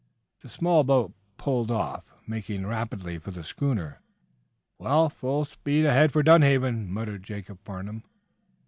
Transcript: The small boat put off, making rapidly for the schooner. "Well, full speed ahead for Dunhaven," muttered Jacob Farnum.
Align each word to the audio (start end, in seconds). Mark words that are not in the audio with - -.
The 0.39 0.49
small 0.49 0.83
boat 0.83 1.13
put 1.37 1.69
off, 1.69 2.03
making 2.25 2.65
rapidly 2.65 3.19
for 3.19 3.29
the 3.29 3.43
schooner. 3.43 4.01
"Well, 4.79 5.09
full 5.09 5.45
speed 5.45 5.85
ahead 5.85 6.11
for 6.11 6.23
Dunhaven," 6.23 6.89
muttered 6.89 7.21
Jacob 7.21 7.59
Farnum. 7.63 8.03